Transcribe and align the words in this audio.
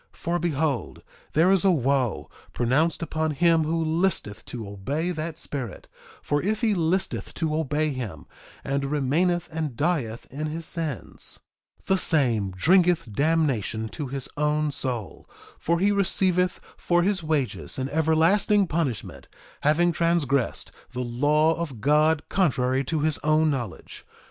2:33 0.13 0.17
For 0.17 0.39
behold, 0.39 1.03
there 1.33 1.51
is 1.51 1.63
a 1.63 1.69
wo 1.69 2.27
pronounced 2.53 3.03
upon 3.03 3.29
him 3.35 3.65
who 3.65 3.85
listeth 3.85 4.43
to 4.45 4.67
obey 4.67 5.11
that 5.11 5.37
spirit; 5.37 5.87
for 6.23 6.41
if 6.41 6.61
he 6.61 6.73
listeth 6.73 7.35
to 7.35 7.53
obey 7.53 7.91
him, 7.93 8.25
and 8.63 8.85
remaineth 8.85 9.47
and 9.51 9.77
dieth 9.77 10.25
in 10.31 10.47
his 10.47 10.65
sins, 10.65 11.39
the 11.85 11.99
same 11.99 12.49
drinketh 12.49 13.13
damnation 13.13 13.87
to 13.89 14.07
his 14.07 14.27
own 14.37 14.71
soul; 14.71 15.29
for 15.59 15.77
he 15.79 15.91
receiveth 15.91 16.59
for 16.77 17.03
his 17.03 17.21
wages 17.21 17.77
an 17.77 17.87
everlasting 17.89 18.65
punishment, 18.65 19.27
having 19.61 19.91
transgressed 19.91 20.71
the 20.93 21.01
law 21.03 21.53
of 21.55 21.79
God 21.79 22.23
contrary 22.27 22.83
to 22.85 23.01
his 23.01 23.19
own 23.23 23.51
knowledge. 23.51 24.03